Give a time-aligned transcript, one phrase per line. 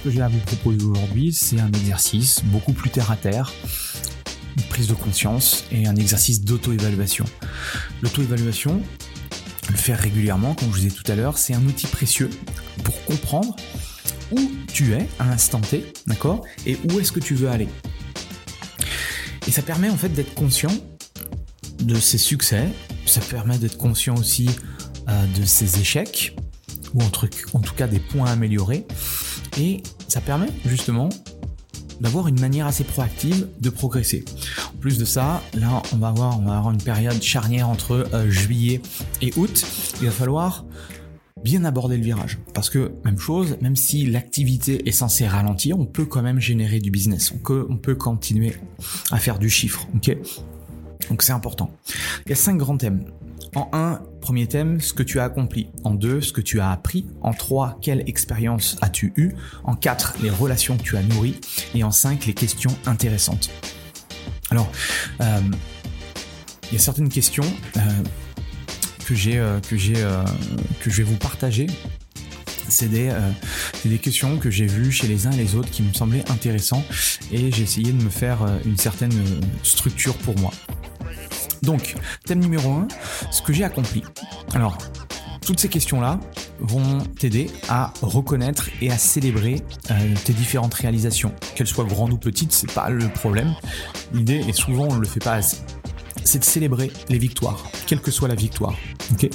[0.00, 3.52] ce que j'ai à vous proposer aujourd'hui, c'est un exercice beaucoup plus terre à terre,
[4.56, 7.26] une prise de conscience et un exercice d'auto-évaluation.
[8.00, 8.80] L'auto-évaluation,
[9.68, 12.30] le faire régulièrement, comme je vous disais tout à l'heure, c'est un outil précieux
[12.82, 13.54] pour comprendre
[14.32, 14.40] où
[14.72, 17.68] tu es à l'instant T, d'accord Et où est-ce que tu veux aller
[19.46, 20.72] Et ça permet en fait d'être conscient
[21.82, 22.68] de ses succès,
[23.04, 24.48] ça permet d'être conscient aussi
[25.08, 26.36] euh, de ses échecs,
[26.94, 27.10] ou en,
[27.52, 28.86] en tout cas des points à améliorer,
[29.58, 31.08] et ça permet justement
[32.00, 34.24] d'avoir une manière assez proactive de progresser.
[34.74, 38.80] En plus de ça, là, on va avoir, une période charnière entre euh, juillet
[39.20, 39.64] et août.
[40.00, 40.64] Il va falloir
[41.44, 42.38] bien aborder le virage.
[42.54, 46.80] Parce que, même chose, même si l'activité est censée ralentir, on peut quand même générer
[46.80, 47.32] du business.
[47.32, 48.56] On peut, on peut continuer
[49.10, 49.86] à faire du chiffre.
[51.08, 51.70] Donc c'est important.
[52.26, 53.04] Il y a cinq grands thèmes.
[53.56, 55.70] En un, premier thème, ce que tu as accompli.
[55.82, 57.06] En deux, ce que tu as appris.
[57.20, 61.40] En trois, quelle expérience as-tu eu En quatre, les relations que tu as nourries.
[61.74, 63.50] Et en cinq, les questions intéressantes.
[64.50, 64.70] Alors,
[65.20, 65.40] euh,
[66.70, 67.44] il y a certaines questions
[67.76, 67.80] euh,
[69.04, 69.76] que j'ai euh, que
[70.90, 71.66] je vais vous partager.
[72.68, 73.12] C'est des,
[73.84, 76.84] des questions que j'ai vues chez les uns et les autres qui me semblaient intéressantes
[77.32, 79.10] et j'ai essayé de me faire une certaine
[79.64, 80.52] structure pour moi.
[81.62, 81.94] Donc,
[82.24, 82.88] thème numéro 1,
[83.30, 84.02] ce que j'ai accompli.
[84.54, 84.78] Alors,
[85.44, 86.20] toutes ces questions-là
[86.60, 91.32] vont t'aider à reconnaître et à célébrer euh, tes différentes réalisations.
[91.54, 93.54] Qu'elles soient grandes ou petites, c'est pas le problème.
[94.12, 95.58] L'idée, et souvent on ne le fait pas assez,
[96.24, 98.74] c'est de célébrer les victoires, quelle que soit la victoire.
[99.12, 99.30] ok?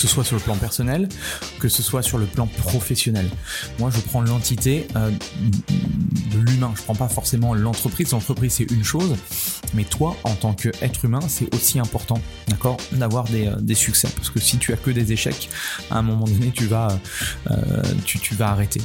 [0.00, 1.10] Que ce soit sur le plan personnel,
[1.58, 3.28] que ce soit sur le plan professionnel.
[3.78, 6.72] Moi, je prends l'entité euh, de l'humain.
[6.74, 8.12] Je prends pas forcément l'entreprise.
[8.12, 9.14] L'entreprise, c'est une chose,
[9.74, 12.18] mais toi, en tant qu'être humain, c'est aussi important,
[12.92, 14.08] d'avoir des, euh, des, succès.
[14.16, 15.50] Parce que si tu as que des échecs,
[15.90, 16.98] à un moment donné, tu vas,
[17.50, 18.80] euh, tu, tu vas arrêter.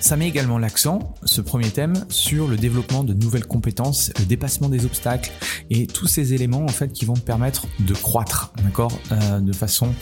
[0.00, 4.70] Ça met également l'accent, ce premier thème, sur le développement de nouvelles compétences, le dépassement
[4.70, 5.30] des obstacles
[5.68, 9.52] et tous ces éléments en fait qui vont te permettre de croître, d'accord, euh, de
[9.52, 9.94] façon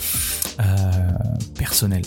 [0.61, 0.65] euh,
[1.59, 2.05] personnelle.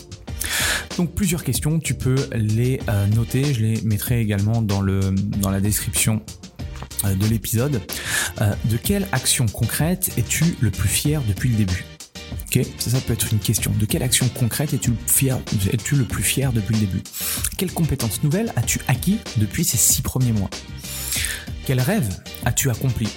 [0.97, 5.51] Donc plusieurs questions, tu peux les euh, noter, je les mettrai également dans, le, dans
[5.51, 6.22] la description
[7.03, 7.81] de l'épisode.
[8.40, 11.84] de quelle action concrète es-tu le plus fier depuis le début?
[12.79, 13.72] Ça, peut être une question.
[13.79, 14.91] De quelle action concrète es-tu
[15.95, 17.01] le plus fier depuis le début?
[17.57, 20.50] Quelles compétences nouvelles as-tu acquis depuis ces six premiers mois?
[21.66, 22.09] Quel rêve
[22.44, 23.07] as-tu accompli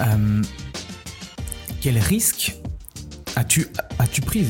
[0.00, 0.42] euh,
[1.82, 2.56] Quels risques
[3.36, 3.66] as-tu
[4.22, 4.46] pris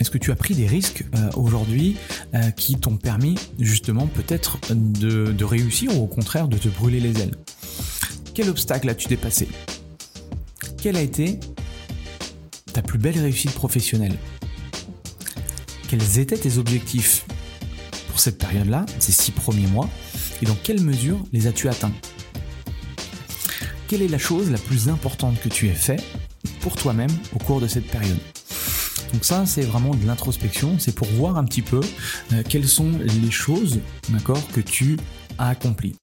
[0.00, 1.96] est-ce que tu as pris des risques euh, aujourd'hui
[2.34, 7.20] euh, qui t'ont permis justement peut-être de, réussir ou au contraire de te brûler les
[7.20, 7.36] ailes?
[8.34, 9.46] Quel obstacle as-tu dépassé?
[10.82, 11.38] Quel a été
[12.72, 14.16] ta plus belle réussite professionnelle.
[15.88, 17.26] Quels étaient tes objectifs
[18.08, 19.88] pour cette période-là, ces six premiers mois,
[20.40, 21.92] et dans quelle mesure les as-tu atteints?
[23.88, 26.02] Quelle est la chose la plus importante que tu aies fait
[26.60, 28.18] pour toi-même au cours de cette période?
[29.12, 31.80] Donc ça, c'est vraiment de l'introspection, c'est pour voir un petit peu
[32.32, 34.96] euh, quelles sont les choses, d'accord, que tu
[35.38, 35.96] as accomplies.